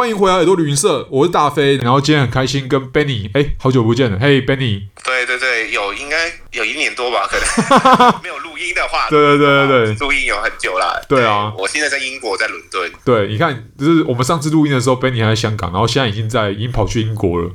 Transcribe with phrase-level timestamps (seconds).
[0.00, 1.76] 欢迎回来耳朵旅行社，我是大飞。
[1.76, 4.84] 然后今天很开心跟 Benny，哎，好久不见了，嘿、hey, Benny。
[5.04, 11.04] 对对对，有应该有一年多吧，可能 没有录音的话，对对对对对，录音有很久了。
[11.06, 12.90] 对啊，我现在在英国，在伦敦。
[13.04, 17.50] 对，你看，就是我们上次录音的时候，Benny 还在香港，然后现在已经在，已经跑去英国了。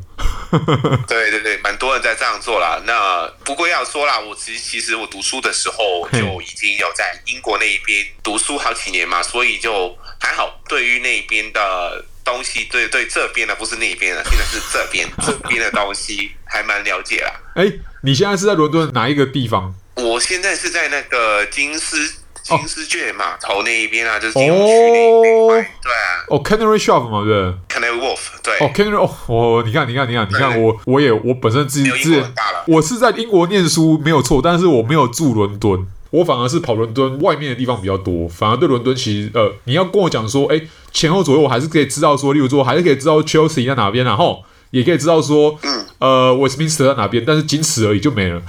[1.07, 2.79] 对对对，蛮多人在这样做啦。
[2.85, 9.97] 那不过要说啦，我其实其实我读书的时候就已经有在英国那一边读书好几年嘛，所以就。
[10.17, 17.31] 还好，对于那边的东西，对对，这边的不是那边的，现在是这边 这边的东西还蛮了解啦。
[17.53, 19.73] 哎，你现在是在伦敦哪一个地方？
[19.95, 21.97] 我现在是在那个金丝
[22.41, 25.61] 金丝雀码头那一边啊，就是金融区那一块。
[25.81, 28.57] 对啊，哦，Canary Wharf 嘛，对，Canary Wharf，对。
[28.59, 32.23] 哦，Canary，哦，我你看，你看，你看，你看，我我也我本身自己自
[32.67, 35.87] 我是在英国念书没有错，但是我没有住伦敦。
[36.11, 40.61] 我反而是跑伦敦外面的地方比较多，反而对伦敦其实呃，你要跟我讲说，哎，
[40.93, 48.41] 前后左右我还是可以知道说，例如说还是可以知道 Chelsea 在哪边，然后也可以知道说，嗯，呃，Westminster 在哪边，但是仅此而已就没了。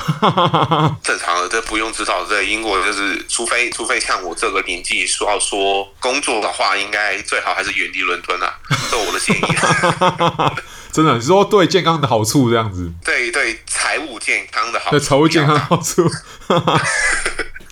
[1.02, 2.24] 正常的，这不用知道。
[2.24, 8.54] 在英国就是，除非除非像我这个年纪说要说工作的话，应该最好还是远离伦敦啊，
[8.90, 9.40] 这我的建议。
[10.90, 12.90] 真的，你说对健康的好处这样子？
[13.04, 16.10] 对对，财务健康的好处，对财务健康的好处。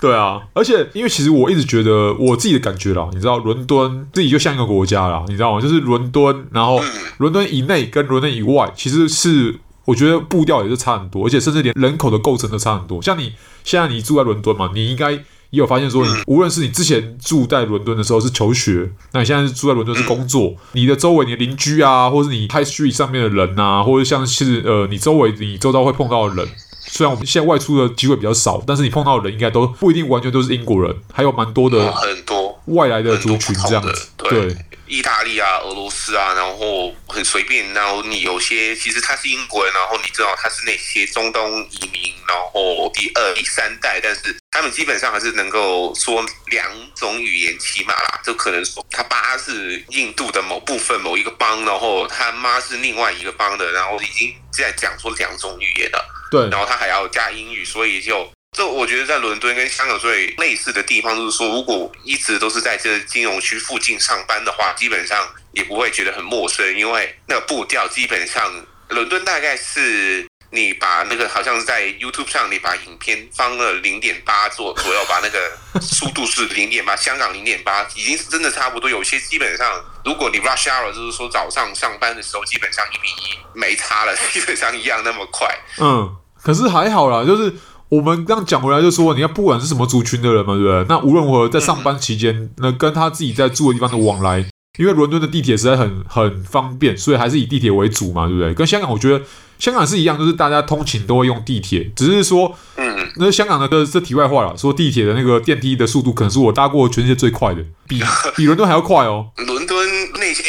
[0.05, 5.59] 对啊，而且因为其实我一直觉得我自己的感觉啦，你知道，伦敦自己就像一个国家啦，你知道吗？
[5.59, 6.79] 就是伦敦，然后
[7.17, 13.01] 伦敦以内跟伦敦以外，其实是我觉得步调也是差很多，而且甚至连人口的构成都差很多。
[13.01, 13.33] 像你
[13.63, 26.47] 现在你住在伦敦嘛，你应该也有发现说，你无论是你之前住在伦敦的时候是求学，那你现在是住在伦敦是工作，你的周围你的邻居啊，或者是你 High Street 上面的人啊，或者像是呃你周围你周遭会碰到的人。
[26.95, 34.07] 虽然我们现在外出的机会比较少，但是你碰到的人应该都不一定完全都是英国人，还有蛮多的很多外来的族群这样子。
[34.15, 34.55] 对，
[34.87, 37.73] 意大利啊、俄罗斯啊，然后很随便。
[37.73, 48.21] 然后你有些其实他是英国人，然后你知道他是那些中东移民，然后第二、第三代，但是他们基本上还是能够说两种语言起码啦。
[48.23, 55.99] 就可能说他爸是印度的某部分某一个邦，然后他妈是另外一个邦的，然后已经在讲说两种语言了。
[56.31, 70.25] 对，然后他还要加英语，所以就这我觉得在伦敦跟香港最类似的地方，就是说，如果一直都是在这金融区附近上班的话，基本上也不会觉得很陌生，因为那个步调基本上，伦敦大概是
[70.55, 78.89] 你把那个好像是在 YouTube 上，你把影片放了零点八左左右，把那个速度是零点八， 香港零点八，已经是真的差不多。
[78.89, 79.69] 有些基本上，
[80.05, 85.47] 如果你 rush hour，就是说早上上班的时候，基本上一比一没差了， 基本上一样那么快。
[85.79, 86.15] 嗯。
[86.41, 87.51] 可是还好啦，就是
[87.89, 90.85] 我们刚讲回来就说，你要不管是什么族群的人嘛，对不对？
[90.87, 94.45] 那无论如何在上班期间，那跟他自己在住的地方的往来，
[94.77, 98.53] 因为伦敦的地铁实在很很方便，所以还是以地铁为主嘛，对不对？
[98.53, 99.23] 跟香港，我觉得
[99.57, 108.01] 香港是一样，就是大家通勤都会用地铁，只是说，嗯，那香港的这这题外话了，说地铁的那个电梯的速度可能是我搭过全世界最快的，比
[108.35, 109.31] 比伦敦还要快哦。
[109.37, 110.43] 伦敦那些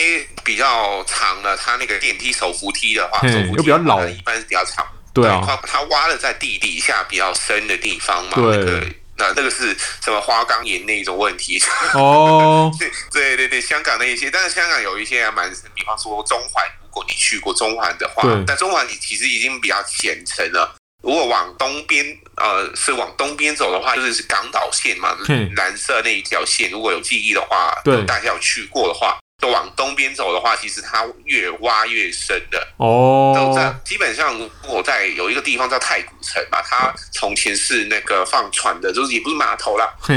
[0.44, 4.84] 比较长的，它那个电梯手扶梯的话，手扶梯又比较老，一般是比较长。
[5.12, 8.87] 对啊，他他挖了在地底下比较深的地方嘛，对，那个
[9.19, 11.62] 那那个是什么花岗岩那一种问题
[11.94, 12.71] 哦，
[13.12, 20.76] 对对对，香港那一些，但是香港有一些还蛮，比方说中环，如果你去过中环的话，对，但中环你其实已经比较浅层了。
[21.03, 22.05] 如果往东边，
[22.37, 25.16] 呃，是往东边走的话，就是港岛线嘛，
[25.56, 29.16] 蓝色那一条线，如果有记忆的话，对，大家有去过的话。
[29.41, 33.35] 就往东边走的话，其实它越挖越深的哦。
[33.37, 34.35] 都在基本上，
[34.67, 39.93] 我在有一个地方叫太古城嘛，它从前是那个放船的，就是也不是码头啦，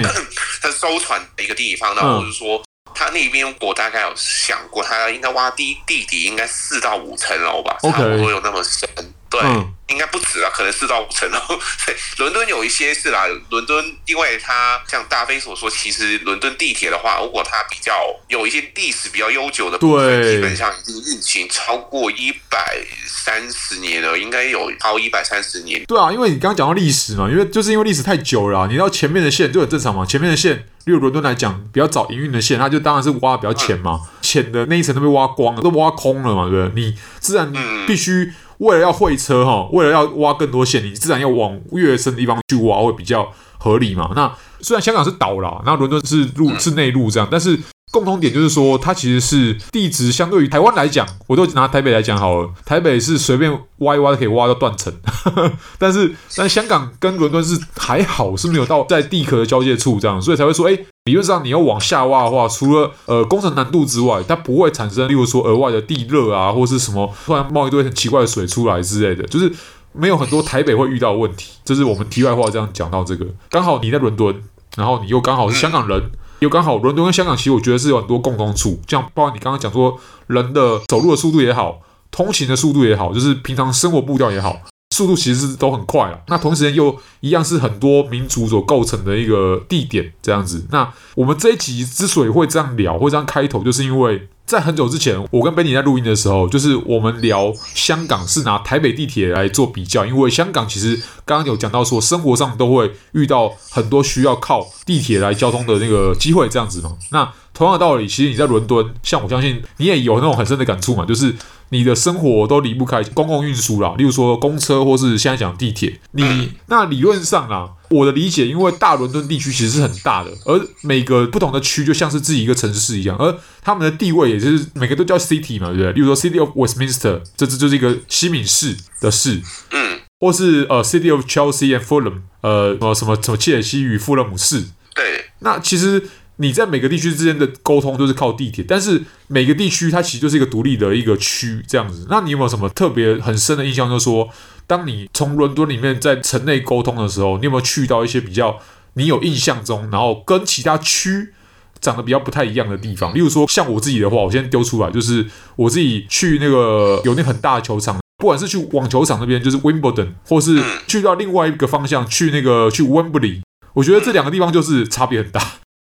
[0.62, 1.94] 它是收船的一个地方。
[1.96, 2.64] 然后就是说，
[2.96, 8.88] 它那边我大概有想过，它应该挖地地底应该四到五层楼吧，差不多有那么深。
[9.30, 9.40] 对。
[9.42, 11.60] 嗯应该不止啊，可能四到五层哦。
[11.88, 13.26] 对， 伦敦有一些是啦。
[13.50, 17.92] 伦敦，因为它像大飞所说，其实伦敦地铁的话，如果它比较
[18.28, 22.78] 有一些历史比较悠久的部分，基本上已经运行超过一百
[23.08, 25.84] 三十年了，应该有超一百三十年。
[25.86, 30.06] 对啊，因为你刚刚讲到历史嘛，因为就是因为历史太久了，你知道前面的线就很正常嘛。
[30.06, 30.56] 前面的线，
[30.86, 36.84] 例如伦敦来讲，比较早营运的线，它就当然是挖的比较浅嘛，浅、嗯、的那一层都被挖光了，都挖空了嘛，对不对？
[36.84, 37.52] 你自然
[37.88, 38.32] 必须。
[38.60, 44.12] 为了要会车哈，为了要挖更多线，你自然要往越深的地方去挖，会比较合理嘛。
[44.16, 47.58] 那虽然香港是岛啦，那伦敦是陆是内陆这样，但是
[47.92, 52.50] 共同点就是说，它其实是地质相对于台湾来讲，我都拿台北来讲好了。
[52.64, 54.94] 台北是随便挖一挖可以挖到断层，
[55.80, 69.52] 但是但是香港跟伦敦是还好是没有到在地壳的交界处这样，所以才会说，哎，理论上你要往下挖的话，除了呃工程难度之外，它不会产生例如说额外的地热啊，或是什么突然冒一堆很奇怪的水出来之类的，就是
[69.94, 71.54] 没有很多台北会遇到的问题。
[71.66, 74.44] 这是我们题外话这样讲到这个，刚好你在伦敦，
[74.78, 76.12] 然后你又刚好是香港人。
[76.40, 81.82] 又刚好，伦敦跟香港其实我觉得是有很多共同处，像包括你刚刚讲说，人的走路的速度也好，
[82.12, 84.62] 通勤的速度也好，就是平常生活步调也好，
[84.96, 86.22] 速度其实是都很快了。
[86.28, 90.66] 那同时间又一样是很多民族所构成的一个地点这样子。
[90.72, 94.28] 那我们这一集之所以会这样聊，会这样开头，就是因为。
[94.50, 106.98] 在很久之前，我跟 Benny 在录音的时候，就是我们聊香港是拿台北地铁来做比较，因为香港其实刚刚有讲到说，生活上都会遇到很多需要靠地铁来交通的那个机会，这样子嘛。
[107.12, 111.36] 那同样的道理，其实你在伦敦，像我相信你也有那种很深的感触嘛，就是。
[111.72, 116.00] 你的生活都离不开公共运输啦，例如说公车或是现在讲地铁。
[116.14, 125.92] 你那理论上啦，我的理解，因为大伦敦地区其实是很大的，而每个不同的区就像是自己一个城市一样，而他们的地位也就是每个都叫 city 嘛，对不对？
[125.94, 129.42] 例如说 City of Westminster，这这就是一个西敏市的市，
[129.72, 134.62] 嗯，或是呃 City of Chelsea and Fulham，呃什么什么什么切尔西与富勒姆市，
[134.96, 136.10] 对，那其实。
[136.42, 142.08] 你在每个地区之间的沟通都是靠地铁，但是每个地区它其实就是一个独立的一个区这样子。
[142.10, 143.90] 那你有没有什么特别很深的印象？
[143.90, 144.30] 就是说，
[144.66, 148.58] 当你从伦敦里面在城内沟通的时候，你有没有去到一些比较
[148.94, 151.34] 你有印象中，然后跟其他区
[151.82, 153.14] 长得比较不太一样的地方？
[153.14, 155.26] 例如说，像我自己的话，我先丢出来，就是
[155.58, 163.42] 我自己去那个有那很大的球场，不管是去网球场那边，就是 Wimbledon，或是去到另外一个方向去那个去 Wembley，
[163.74, 165.42] 我觉得这两个地方就是差别很大。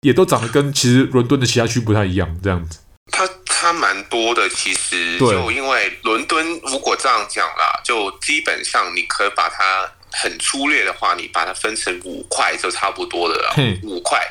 [0.01, 2.79] 也都长得跟其实伦敦的其他区不太一样，这样子。
[3.11, 13.55] 它它蛮多的，其实就因为伦敦，如果这样讲啦，就基本上你可以把它很粗略的话，你把它分成五块就差不多的了。
[13.83, 14.21] 五块。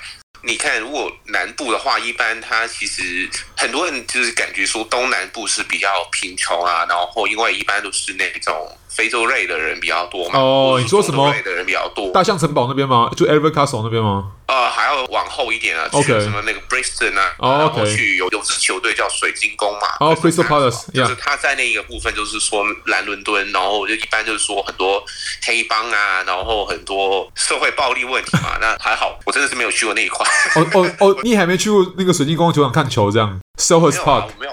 [0.41, 10.41] 你看，如果南部的话，一般它其实很多人就是感觉说东南部是比较贫穷啊，然后因为一般都是那种非洲类的人比较多嘛。
[10.41, 11.33] 哦，你说什么？
[11.33, 12.11] 类的人比较多。
[12.11, 13.09] 大象城堡那边吗？
[13.17, 14.33] 就 Edinburgh Castle 那边吗？
[14.49, 17.61] 呃，还要往后一点啊.去什么那个 Brixton 啊，oh.
[17.61, 19.87] 然后去有有支球队叫水晶宫嘛。
[20.01, 25.01] 哦、oh,，Crystal Palace，就是他在那一个部分，就是说南伦敦，然后就一般就是说很多
[25.47, 28.59] 黑帮啊，然后很多社会暴力问题嘛。
[28.61, 30.27] 那还好，我真的是没有去过那一块。
[30.57, 34.53] 哦哦哦，你还没去过那个水晶宫球场看球这样？Selhurst Park 没有。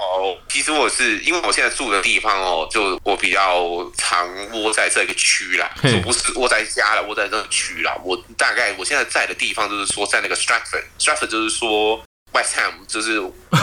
[0.49, 7.95] 其实我是因为我现在住的地方哦，就我比较常窝在这个区啦，就不是窝在家了，窝在这个区啦。
[8.03, 12.01] 我大概我现在在的地方就是说在那个 Stratford，Stratford 就是说
[12.33, 13.59] West Ham，就是呃，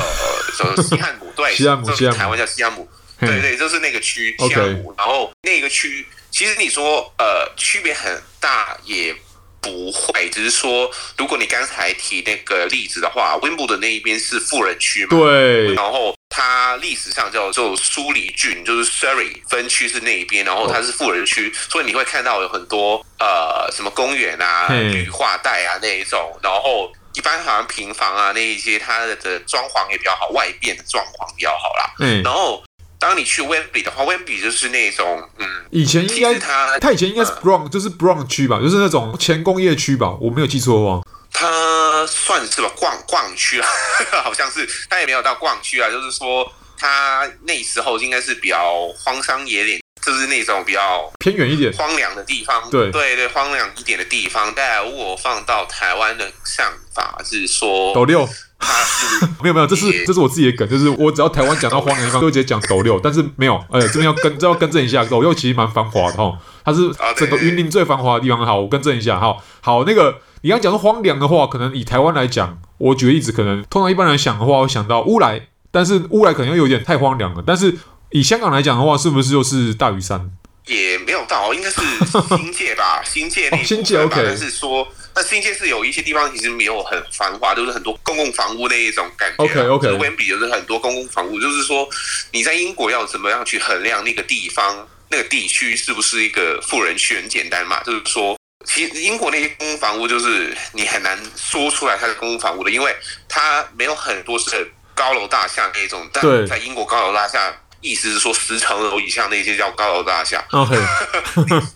[0.58, 4.94] 就是西汉姆对，西汉姆， 西汉姆，台湾叫西汉姆，对对，就是那个区西汉姆。
[4.96, 9.14] 然后那个区其实你说呃区别很大也
[9.62, 16.14] 不会，只是说如果你刚才提那个例子的话，温布的那一边是富人区嘛，对，然后。
[16.34, 31.94] 它历史上叫做苏黎郡，就是 Surrey 分区是那一边，然后它是富人区，所以你会看到有很多呃什么公园啊、绿化带啊那一种，然后一般好像平房啊那一些，它的装潢也比较好，外边的装潢比较好啦。
[31.98, 32.64] 嗯，然后
[33.02, 41.02] 当你去 Wembley 的话，Wembley 就是那种嗯，以前应该它它以前应该是 Brown，、嗯、就是 Brown 区吧，就是那种前工业区吧，我没有记错的话。
[41.32, 43.68] 它算是吧，逛逛区啊，
[44.22, 46.46] 好像是，它也没有到逛区啊，就是说，
[46.78, 52.68] 它那时候应该是比较荒山野岭，就是那种比较偏远一点、荒凉的地方。
[52.70, 54.52] 对对对，荒凉一点的地方。
[54.54, 58.28] 但如果放到台湾的想法是说，斗六，
[58.58, 68.44] 它是 没有没有，这是这是我自己的梗，就是我只要台湾讲到荒凉地方，都会直接讲斗六，但是没有，哎，这边要更，这要更正一下，斗六其实蛮繁华的哈，它是整个云林最繁华的地方。
[68.44, 70.20] 好，我更正一下，哈，好那个。
[70.44, 77.44] 你刚讲说荒凉的话，可能以台湾来讲，我举个例子，可能通常一般人想的话，会想到乌来，但是乌来可能又有点太荒凉了。
[77.46, 77.78] 但是
[78.12, 80.30] 以香港来讲的话，是不是就是大屿山？
[80.66, 81.80] 也没有到，应该是
[82.36, 84.22] 新界吧，新界那、哦、新界 OK。
[84.24, 89.44] 但是说，那新界是有一些地方其实没有很繁华，都、就是很多公共房屋那一种感觉。
[89.44, 89.92] OK OK。
[89.94, 91.88] 温比就是很多公共房屋，就是说
[92.30, 97.16] 你在英国要怎么样去衡量那个地方、那个地区是不是一个富人区？
[97.16, 98.36] 很简单嘛，就是说。
[98.64, 102.94] 其实英国那些公共房屋就是你很难说出来它是公共房屋的，因为
[103.28, 106.08] 它没有很多是高楼大厦那种。
[106.12, 110.42] 但在英国高楼大厦意思是说十层楼以下那些叫高楼大厦。
[110.52, 110.74] OK，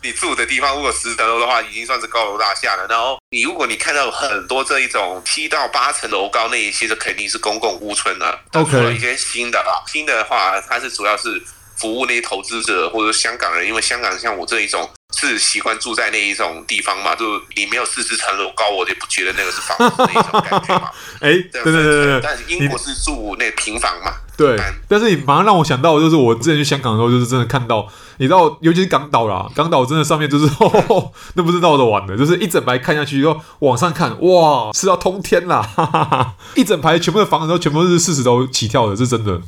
[0.03, 2.87] 你住的地方如果十层楼的话，已经算是高楼大厦了。
[2.89, 8.41] 然后你如果你看到很多这一种七到八层楼高那一些，就肯定是公共屋村了。
[8.55, 11.43] OK，一些新的啊，新的话它是主要是。
[11.77, 20.91] 服务那些投资者或者香港人，因为香港像我这一种是习惯住在那一种地方嘛，就你没有四十层楼高，我就不觉得那个是房子那一种感觉嘛。
[21.21, 24.13] 哎、欸，对对对对，但是英国是住那平房嘛。
[24.37, 24.55] 对，
[24.87, 39.41] 但是你马上让我想到，就是我之前去香港的时候，就是真的看到，你知道，尤其是港岛啦，港岛真的上面就是，呵 呵那不是闹着玩的，就是一整排看下去，又往上看，哇，是要通天啦，哈哈哈，一整排全部的房子都全部是四十楼起跳的，是真的。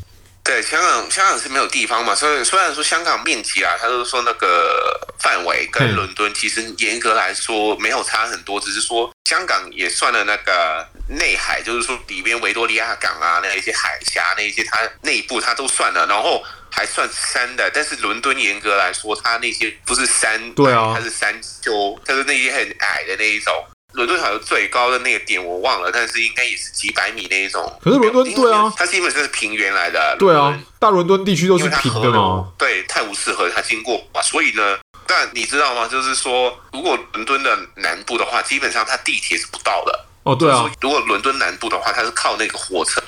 [0.49, 23.53] 对，香港，香港是没有地方嘛，所以虽然说香港面积啊，他都说那个范围跟伦敦其实严格来说没有差很多，只是说香港也算了那个内海，就是说里边维多利亚港啊，那一些海峡那一些，它内部它都算了，然后还算山的，但是伦敦严格来说，它那些不是山，对啊，它是山丘，它是那些很矮的那一种。
[23.95, 27.73] 伦敦好像最高的那个点我忘了，但是应该也是几百米那一种。
[27.83, 30.17] 可是伦敦对啊，它基本上是平原来的。
[30.19, 32.53] 对啊，大伦敦地区都是平的嘛。
[32.59, 35.89] 对，泰晤士河它经过嘛，所以呢，但你知道吗？
[35.89, 40.05] 就是说，如果伦敦的南部的话，基本上它地铁是不到的。
[40.31, 40.71] 哦，对啊。
[40.81, 43.01] 如果伦敦南部的话，它是靠那个火车。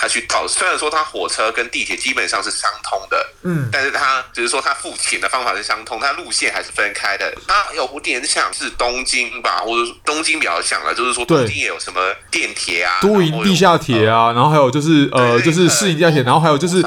[0.00, 7.34] 它去到，虽然说它火车跟地铁基本上是相通的，嗯，但是它只是说它付钱的方法是相通，它路线还是分开的。
[7.48, 16.80] 那有点像是东京吧，或者东京比较像了，就是说东京也有什么电铁啊，都营地下铁啊，然后还有就是呃，就是市营地下铁，然后还有就是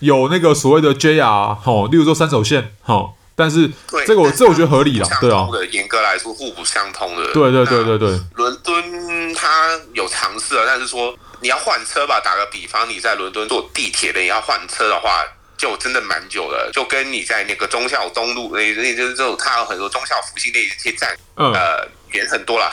[0.00, 3.70] 有那个所谓的 JR 哈，例如说三手线哈，但是
[4.04, 8.58] 这个我这我觉得合理啦，对啊，严格来说互不相通的，对对对对对，伦
[9.96, 11.18] 有尝试了，但是说。
[11.38, 12.18] 你要换车吧？
[12.18, 15.22] 打个比方，你在伦敦坐地铁的，你要换车的话，
[15.58, 16.70] 就真的蛮久了。
[16.72, 22.72] 就跟你在那个忠孝东路那那就是就它有很多忠孝复兴那些站，嗯、呃，远很多了，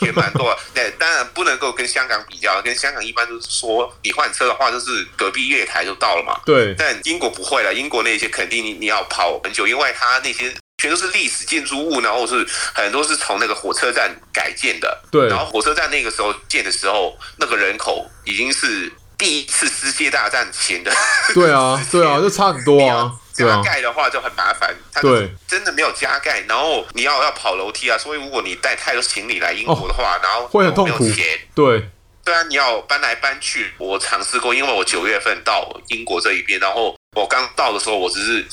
[0.00, 0.58] 远蛮多了。
[0.74, 6.40] 对，当然不能够跟香港比较，跟香港一般都是说，你换车的话，就是隔壁月台就到了嘛。
[6.44, 6.74] 对。
[6.76, 10.52] 但英国不会了，英国那些肯定你你要跑很久，因为它那些。
[10.84, 15.02] 全都是历史建筑物，然后是很多是从那个火车站改建的。
[15.10, 20.92] 对，然后火车站那个时候建的时候，那个人口已经是第一次世界大战前的。
[21.32, 23.10] 对啊， 对啊，就差很多啊。
[23.32, 24.76] 加盖的话就很麻烦。
[25.00, 27.96] 对，真的没有加盖，然后你要要跑楼梯啊。
[27.96, 31.08] 所以如果你带太多行李来英国的话，哦、然后会很痛苦。
[31.54, 31.88] 对。
[32.22, 33.72] 对啊，你要搬来搬去。
[33.78, 38.44] 我尝试过，因为我九月份到英国这一边，然后我刚到的时候，我只是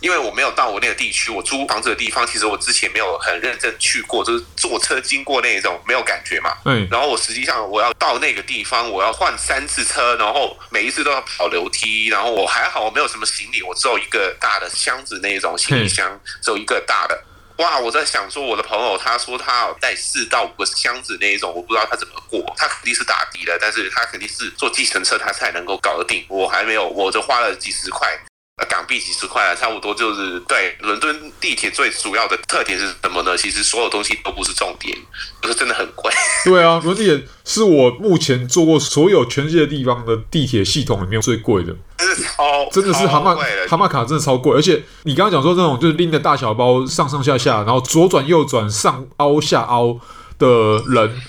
[0.00, 6.52] 因为我没有到我那个地区，我租房子的地方，其实我之前没有很认真去过，就是坐车经过那种没有感觉嘛。
[6.64, 6.88] 嗯。
[6.90, 17.22] 然后我实际上我要到那个地方，我要换三次车，然后每一次都要跑楼梯，然后我还好，我没有什么行李，我只有一个大的箱子那种行李箱，只有一个大的。
[17.58, 17.78] 哇！
[17.78, 22.54] 我在想说，我的朋友他说他有带四到五个箱子那一种，我不知道他怎么过。
[22.56, 26.24] 他肯定是打的的，但是他肯定是坐计程车他才能够搞得定。
[26.28, 28.08] 我还没有，我就花了几十块。
[28.64, 30.74] 港币几十块啊，差不多就是对。
[30.80, 33.36] 伦敦地铁最主要的特点是什么呢？
[33.36, 34.96] 其实所有东西都不是重点，
[35.42, 36.10] 就是真的很贵。
[36.46, 41.76] 对啊，伦敦地铁是我目前坐过所有全世界地方的地铁系统里面最贵的。
[41.98, 43.36] 真的超，真的是蛤蟆
[43.68, 44.54] 蛤蟆卡真的超贵。
[44.54, 50.00] 而且你刚刚讲说这种就是拎着大小包上上下下，然后左转右转上凹下凹
[50.38, 51.20] 的人，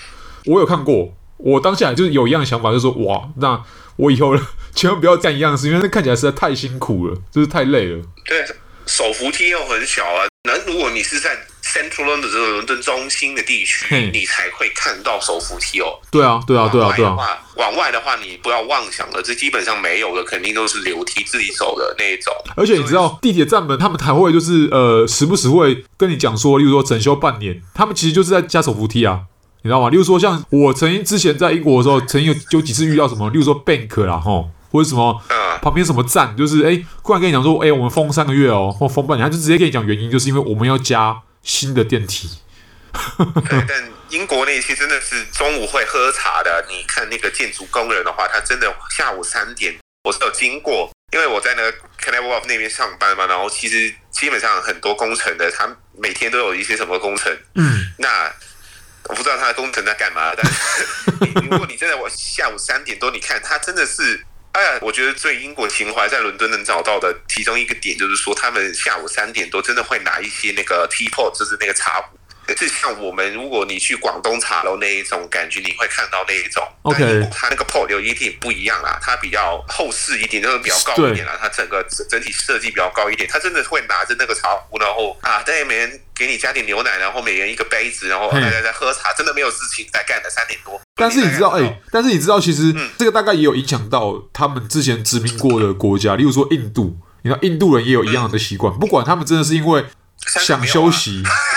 [0.46, 1.12] 我有看过。
[1.36, 3.62] 我当下就是有一样的想法，就是说哇，那
[3.98, 4.34] 我以后。
[4.74, 8.00] 千万不要干一样的事，因为那看起来实在太辛苦了，就是太累了。
[8.24, 8.44] 对，
[8.86, 10.28] 手扶梯又很小啊。
[10.44, 15.98] 那如果你是在 Central London 这个伦敦中心的地区，你才会看到手扶梯哦。
[16.12, 17.16] 对啊，对啊，对啊，对啊。
[17.56, 22.32] 往外的话，你不要妄想了，这基本上没有的，肯定都是楼梯自己走的那一种。
[22.54, 29.22] 而且你知道，地铁站门他们还会就是呃，时不时会跟你讲说，例如说整修半年，他们其实就是在加手扶梯啊。
[29.62, 29.90] 你知道吗？
[29.90, 34.50] 例如说，像我曾经之前在英国的时候，曾经有有几次遇到什么，例如说 Bank 啦，吼。
[34.70, 35.18] 或者什么，
[35.62, 42.28] 旁边什么站，就是哎，突然跟你讲说，哎，我们封三个月哦，或封半年，他就直接跟你讲原因，就是因为我们要加新的电梯。
[43.48, 46.66] 对，但英国那些真的是中午会喝茶的。
[46.68, 49.74] 你看那个建筑工人的话，他真的下午三点，
[50.04, 57.34] 我是有经过，因为我在那个 Canary Wharf 那边上班嘛，然后其实基本上很多工程的，他每天都有一些什么工程。
[57.54, 58.30] 嗯，那
[59.08, 60.84] 我不知道他的工程在干嘛，但是
[61.48, 64.24] 如果你真的我下午三点多，你看他真的是。
[64.50, 72.17] 哎呀，我觉得最英国情怀在伦敦能找到的其中一个点，就是说他们下午三点多真的会拿一些那个 teapot，就是那个茶壶，
[72.56, 76.62] 是像我们如果你去广东茶楼那一种感觉，你会看到那一种。
[76.82, 81.36] OK，它那个 pot 有一定不一样啦，它比较厚实一点，就是比较高一点啦。
[81.40, 90.80] 它整个整体设计比较高一点，它真的会拿着那个茶壶，然后啊，在每人给你加点牛奶，然后每人一个杯子，然后大家在喝茶，真的没有事情在干的，三点多。
[90.94, 96.96] 但是你知道，哎、欸，但是你知道，其实这个大概也有影响到他们之前殖民过的国家，例如说印度。
[97.22, 99.84] 你看，印度人也有一样的习惯，不管他们真的是因为
[100.24, 101.20] 想休息，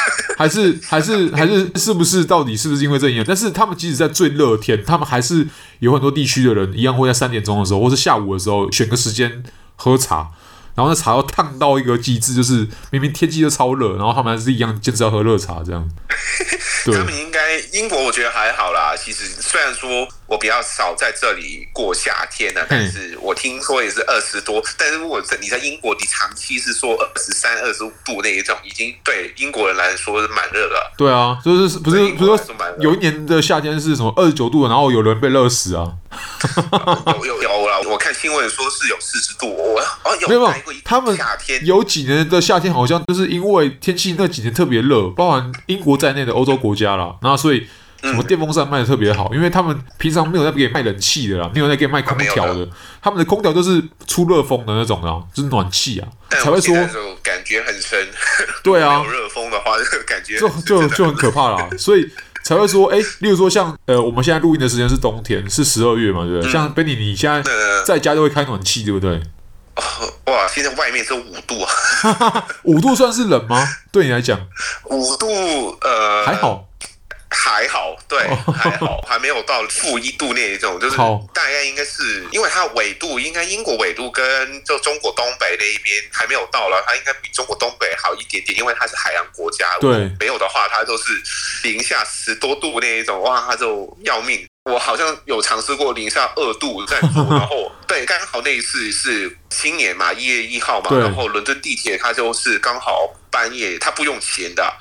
[0.42, 3.24] 还是还是还是是不是到底是不是因为这样？
[3.28, 5.48] 但是他们即使在最热天，他们还是
[5.80, 9.44] 有很多地区的人一样会在三点钟的时候，或是下午的时候选个时间
[9.76, 10.32] 喝茶。
[10.74, 15.88] 然后那茶要烫到一个极致，就是明明天气就超热，然后他们还是一样坚持要喝热茶这样。
[16.86, 18.96] 对，他们应该英国我觉得还好啦。
[18.98, 24.64] 其实虽然说我比较少在这里过夏天呢，但是我听说也是二十多。
[24.78, 30.94] 但是如果在你在英国，你长期是说二十三、二十五度那一种，已经对英国人来说是蛮热了。
[30.98, 35.94] 对啊，就是不是不是说有一年的夏天是什么二十九度，然后有人被热死啊？
[37.20, 39.48] 有有有了，我看新闻说是有四十度。
[39.54, 40.54] 我哦有没有？
[40.86, 47.68] 他们夏天有几年的夏天好像就是因为天气那几年特别热，包含英国在内的欧洲国家啦，然后所以
[48.02, 52.68] 什么电风扇卖的特别好，因为他们平常没有在给卖冷气的啦，没有在给卖空调的，
[53.02, 56.74] 他们的空调都是出热风的那种啊，就是暖气啊，才会说
[57.22, 58.08] 感觉很深。
[58.64, 62.10] 对啊， 出热风的话，这个感觉就就就很可怕啦， 所以。
[62.44, 66.50] 才会说，哎，例如说像，呃，我们现在录音的时间是冬天，是十二月嘛，对不对？
[66.50, 67.44] 嗯、像 Benny，你现在
[67.86, 69.22] 在家都会开暖气，对不对？
[70.26, 73.66] 哇，现在外面是五度啊， 五度算是冷吗？
[73.92, 74.40] 对你来讲，
[74.86, 75.28] 五度，
[75.82, 76.68] 呃，还好。
[77.51, 78.17] 还好，对，
[78.55, 80.96] 还好，还没有到负一度那一种，就是
[81.34, 89.67] 大概应该是，因为它纬度应该英国纬度跟就中国东北那一边还没有到了，它应该比中国东北好一点点，因为它是海洋国家。
[89.81, 91.22] 对，没有的话，它就是
[91.63, 94.48] 零下十多度那一种，哇，它就要命。
[94.63, 104.72] 我好像有尝试过零下二度在做，然后 对，刚好那一次是新年嘛，一月一号嘛，然后伦敦地铁它就是刚好半夜，它不用钱的。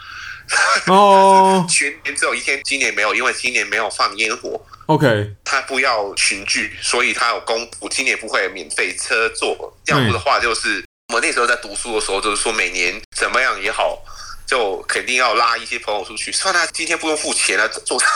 [0.86, 4.60] 哦， 全年只有一天，今年没有，因为今年没有放烟火。
[4.86, 5.06] OK，
[5.44, 9.72] 他不要群聚，所以他有公布今年不会免费车坐。
[9.86, 14.02] 要不的话，就是我们那时候在读书的时候，就是说每年怎么样也好，
[14.46, 16.32] 就肯定要拉一些朋友出去。
[16.32, 18.08] 算他今天不用付钱了， 坐他。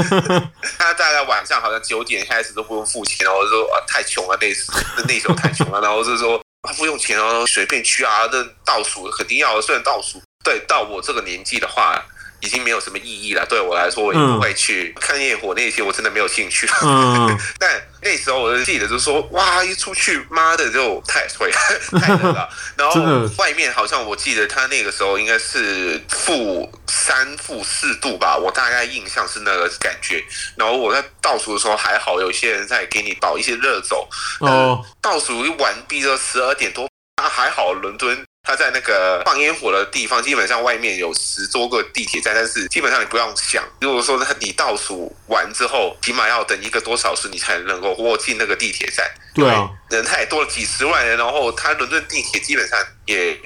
[0.78, 4.64] 他大概晚上好像九点开始都不用付钱，然后就说啊太穷了，那时
[5.06, 10.18] 那时候太穷了，然后就说啊不用钱哦，随便去啊，那倒数肯定要，虽然倒数。
[10.42, 12.02] 对，到我这个年纪的话，
[12.40, 13.44] 已经没有什么意义了。
[13.46, 16.66] 对我来说，我也不会去看焰火那些，我真的没有兴趣。
[16.82, 17.70] 嗯， 但
[18.02, 21.52] 那时候我就记得，就是说，哇，一出去，妈的，就太水，
[22.00, 22.48] 太冷了。
[22.74, 23.02] 然后
[23.36, 30.24] 外面好像我记得他那个时候应该是负三、负四度吧，我大概印象是那个感觉。
[30.56, 34.08] 然后我在倒数的时候还好，有些人在给你倒一些热走。
[34.40, 36.88] 哦，倒数一完毕就十二点多，
[37.22, 38.24] 那，还好，伦敦。
[38.50, 49.08] 他在那个放烟火的地方，基本上外面有十多个地铁站，但是基本上你不用想，如果说你倒数完之后，起码要等一个多小时，你才能够过进那个地铁站。
[49.32, 53.38] 对啊，人太多了，几十万人，然后他伦敦地铁基本上也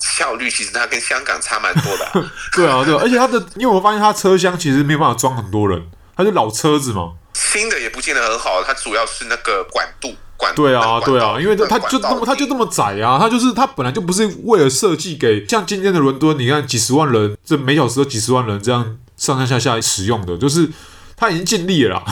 [0.00, 2.12] 效率，其实它跟香港差蛮多的。
[2.54, 10.14] 对啊，对啊，而且它的，因为我发现它车厢其实没有办法装很多人，它是老车子嘛，新的也不见得很好，它主要是那个管度。
[10.54, 20.68] 对啊，对啊，因为它它就那么它就那么窄啊，它就是它本来就不是为了设计给像今天的伦敦，你看几十万人，这每小时都几十万人这样上上下下使用的，就是
[21.16, 22.04] 他已经尽力了啦。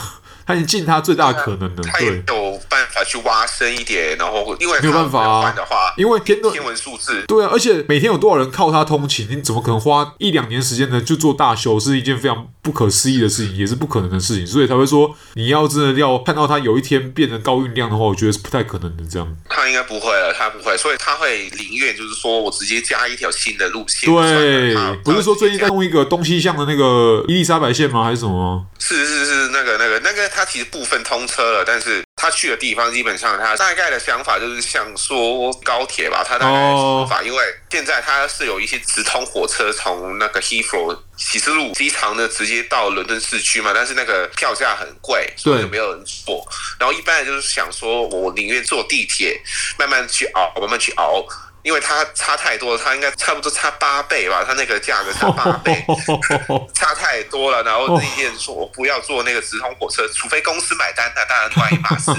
[0.43, 5.55] 他已经尽他最大可能的，对，有办法去挖深一点，然后因为没有办法啊，
[5.95, 10.99] 因为天天文数字，对啊，而且每天有多少人靠它通勤，你怎么可能花一两年时间呢？
[10.99, 19.03] 就做大修是一件非常不可思议的事情，也是不可能的事情，所以才会说你要真的要看到它有一天变成高运量的话，我觉得是不太可能的。
[19.09, 24.09] 这样，他应该不会了，他不会，所以他会宁愿就是说我直接加一条新的路线。
[24.09, 28.03] 对，不是说最近在弄一个东西向的那个伊丽莎白线吗？
[28.03, 28.65] 还是什么？
[28.79, 46.47] 是是是，那个那个那个，它其实部分通车了，但是他去的地方基本上，他大概的想法就是像说高铁吧，他大概的说法，因为现在他是有一些直通火车从那个 Heathrow 启示路机场呢直接到伦敦市区嘛，但是那个票价很贵，所以没有人坐。
[46.79, 49.41] 然后一般人就是想说，我宁愿坐地铁，
[49.79, 51.25] 慢慢去熬，慢慢去熬。
[51.63, 55.85] 因为它差太多了，它应该差不多差八倍吧，它那个价格差八倍，
[56.73, 57.61] 差太多了。
[57.63, 62.11] 然后那些人说我不要坐那个直通火车，除非公司买单，那当然另一码事。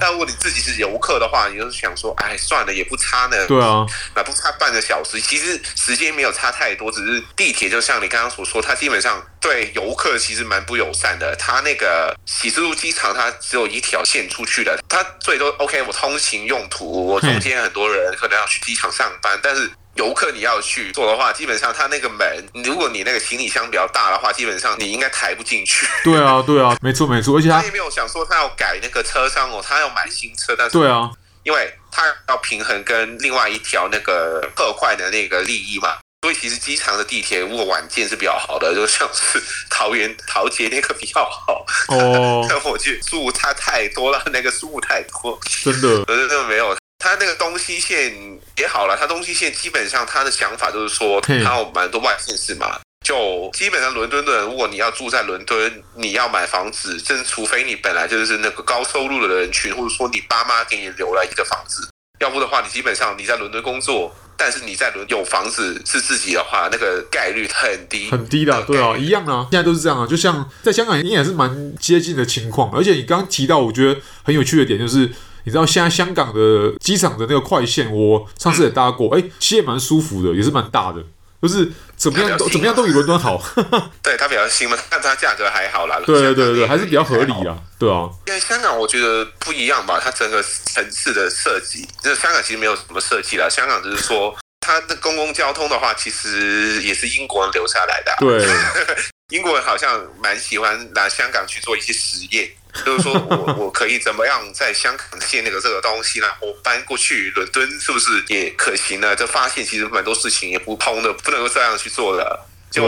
[0.00, 3.46] 但如果你自己是游客的话，你就是想说，哎，算了，也不差呢。
[3.46, 11.34] 对啊，那不差半个小时，其实时间没有差太多，只是地铁就像你刚刚所说，它基本上对游客其实蛮不友善的。
[11.36, 25.86] 它那个喜之路机场，它只有一条线出去的，它最多 OK，我通勤用途，我中间很多人可能要去机场上班，但是游客你要去做的话，基本上他那个门，如果你那个行李箱比较大的话，基本上你应该抬不进去。
[26.04, 31.10] 对啊，对啊，没错没错，而且他也没有想说他要改那个车商哦，他要买新车，但是对啊，
[31.42, 42.44] 因为他要平衡跟另外一条那个特快的那个利益嘛，所以其实机场的地铁如果晚建是比较好的，就像是桃园桃捷那个比较好哦。
[42.50, 46.76] 但我觉得舒服差太多了，那个舒服太多，真的，可是那个没有。
[47.02, 48.12] 他那个东西线
[48.58, 75.10] 也好了，他东西线基本上他的想法就是说，他有蛮多外县市嘛，就基本上伦敦的人，如果你要住在伦敦，你要买房子，真除非你本来就是那个高收入的人群，或者说你爸妈给你留了一个房子，要不的话，你基本上你在伦敦工作，但是你在伦有房子是自己的话，那个概率很低，很低的，对啊，一样啊，现在都是这样啊，就像在香港应该也是蛮接近的情况，而且你刚刚提到，我觉得很有趣的点就是。
[75.44, 81.02] 你知道现在香港的机场的那个快线，我上次也搭过，哎、欸，其实也蛮舒服的，也是蛮大的，
[81.40, 81.66] 就是
[82.00, 83.40] 怎么样都怎么样都比伦敦好。
[84.02, 86.00] 对，它比较新嘛，但它价格还好啦。
[86.06, 88.08] 对对对对，还是比较合理啊，对啊。
[88.26, 98.16] 因为香港我觉得不一样吧，它整个城市的设计，就是香港其实没有什么设计啦，香港只是说它的公共交通的话，其实也是英国人留下来的、啊。
[98.20, 98.48] 对，
[99.28, 102.50] 英国人好像蛮喜欢拿香港去做一些实验。
[102.84, 106.26] 就是说我我可以怎么样在香港建那个这个东西呢？
[106.40, 109.14] 我搬过去伦敦是不是也可行呢？
[109.16, 112.40] 就发现其实蛮多事情也不通的，不能够这样去做的。
[112.70, 112.84] 就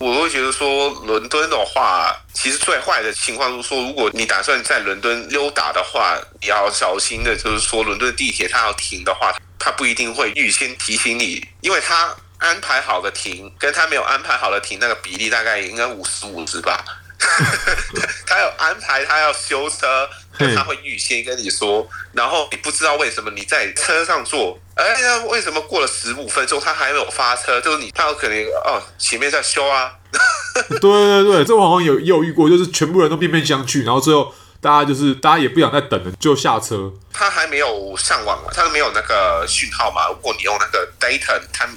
[0.00, 16.84] 我会觉得说，伦敦的话，其实最坏的情况就是说，如果你打算在伦敦溜达的话，你要小心的，就是说伦敦地铁它要停的话，它不一定会预先提醒你，因为它安排好的停，跟它没有安排好的停那个比例大概应该五十五十吧。
[18.26, 20.08] 他有安排，他要修车，
[20.56, 27.60] 他会预先跟你说，然后你不知道为什么你在车上坐，哎呀，为什么过了十五分钟他还没有发车？
[27.60, 29.92] 就是你，他有可能哦，前面在修啊。
[30.68, 36.90] 对对对，这我好像有也有遇过，就是全部人都面面相觑，然后最后大家就是大家也不想再等了，就下车。
[37.12, 40.08] 他还没有上网嘛，他都没有那个讯号嘛。
[40.08, 41.68] 如果你用那个 data，他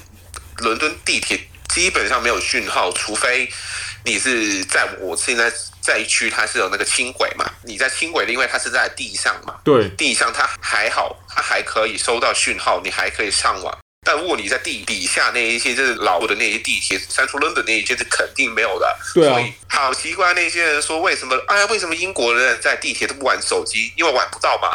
[0.60, 3.52] 伦敦地铁基本上没有讯号，除非。
[4.06, 7.50] 你是在我现在在一区，它是有那个轻轨嘛？
[7.64, 9.60] 你在轻轨，因为它是在地上嘛。
[9.64, 13.78] 对，地上它还好，它还可以收到讯号，你还可以上网。
[14.04, 18.96] 但如果你在地底下那一些就是老的那些地铁，Central London 那一些是肯定没有的。
[19.14, 19.34] 对啊。
[19.34, 21.36] 所以好奇怪，那些人说为什么？
[21.48, 23.92] 哎呀，为什么英国人在地铁都不玩手机？
[23.98, 24.68] 因为玩不到嘛。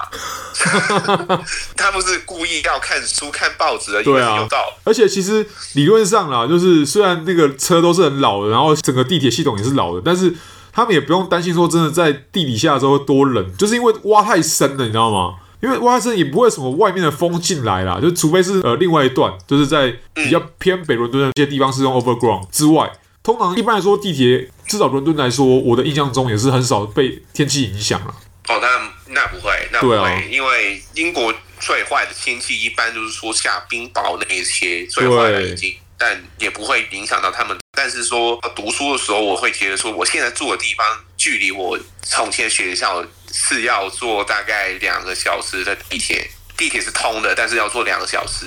[1.76, 4.58] 他不是故意要看书、看报纸的，因为有到。
[4.58, 10.34] 啊、而且其实理论上啦，就是虽然那个车都是很老的，然后整个地铁系统也是老的，但是
[10.72, 15.34] 他们也不用担心说真的在地底下的时候多冷，就是因为挖太深了，你知道吗？
[15.60, 22.88] 因为挖深也不会什么外面的风进来啦，就除非是呃另外一段，就是在比较偏北伦敦的一些地方是用 overground 之外，
[23.24, 28.14] 通常一般来说地铁至少伦敦来说，我的印象中也是很少被天气影响了。
[28.48, 37.58] 哦，那那不会，那不会，啊、因为英国最坏的天气一般就是说下冰雹那一些最坏的已经，但也不会影响到他们。
[37.72, 43.04] 但是说读书的时候，我会觉得说我现在住的地方距离我从前学校。
[43.32, 48.46] 是要坐大概两个小时的地铁，地铁是通的，但是要坐两个小时。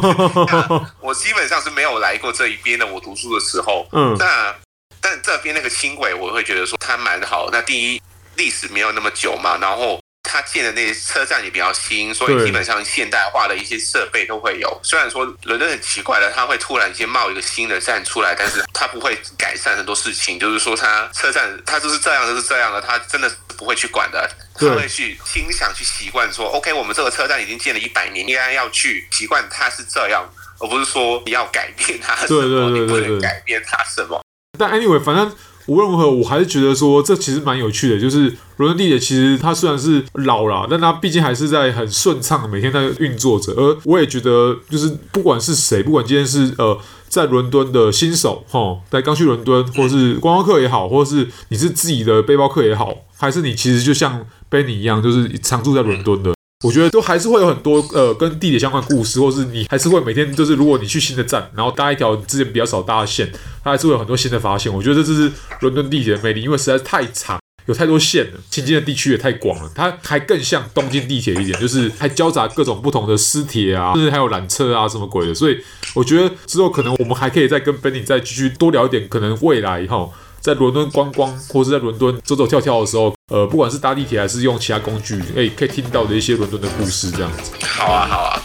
[1.00, 2.86] 我基本上是没有来过这一边的。
[2.86, 4.54] 我读书的时候，嗯，那
[5.00, 7.48] 但这边那个轻轨，我会觉得说它蛮好。
[7.50, 8.02] 那第一，
[8.36, 10.00] 历史没有那么久嘛，然后。
[10.26, 14.80] 它建的那些车站也比较新，所以基本上现代化的一些设备都会有。
[14.82, 20.36] 虽然说伦敦很奇怪的，它会突然间冒一个新的站出来，但是它不会改善很多事情。
[20.38, 24.30] 就是说，它车站它就是这样，就是这样的，它真的是不会去管的。
[24.54, 30.24] 他会去心想去习惯说，OK，我们这个车站已经建了一百年，应该要去习惯它是这样，
[30.60, 34.22] 而不是说你要改变它什么，对对对对对，你不能改变它什么。
[34.58, 35.36] 但 anyway，反正。
[35.66, 38.00] 无论如何，我还是觉得说这其实蛮有趣的。
[38.00, 43.52] 就是伦敦地铁其实它虽然是老了，但它毕竟还是在很顺畅，每天在运作着。
[43.52, 56.33] 而我也觉得，就是不管是谁，不管今天是呃在伦敦的新手哈，在刚去伦敦，或是观光客也好，或是你是自己的背包客也好，还是你其实就像 Benny 一样，就是常住在伦敦的，
[56.64, 63.30] 我觉得都还是会有很多呃跟地铁相关的故事，或是你还是会每天就是如果你去新的站，然后搭一条之前比较少搭的线，
[63.62, 64.72] 它还是会有很多新的发现。
[64.72, 67.38] 我觉得这是伦敦地铁的魅力，因为实在是太长。
[67.66, 75.58] 有太多线了，行经的地区也太广了，它还更像东京地铁一点，就是还交杂各种不同的私铁啊，甚至还有缆车啊什么鬼的，所以
[75.94, 80.12] 我觉得之后可能我们还可以再跟 Benny 再继续多聊一点，可能未来以后
[80.44, 87.50] 在伦敦观光或是在伦敦走走跳跳的时候，呃，不管是搭地铁还是用其他工具，哎，可以听到的一些伦敦的故事这样子。
[87.66, 88.42] 好啊，好啊。